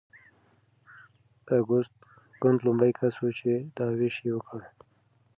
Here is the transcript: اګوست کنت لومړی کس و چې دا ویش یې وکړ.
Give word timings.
اګوست 1.55 1.93
کنت 2.41 2.59
لومړی 2.65 2.91
کس 2.99 3.15
و 3.19 3.25
چې 3.39 3.51
دا 3.77 3.85
ویش 3.99 4.15
یې 4.25 4.31
وکړ. 4.35 4.59